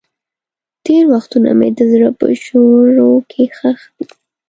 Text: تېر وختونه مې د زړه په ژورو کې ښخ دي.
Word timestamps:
تېر 0.85 1.03
وختونه 1.13 1.49
مې 1.59 1.69
د 1.77 1.79
زړه 1.91 2.09
په 2.19 2.25
ژورو 2.43 3.09
کې 3.31 3.43
ښخ 3.55 3.79
دي. 3.95 4.05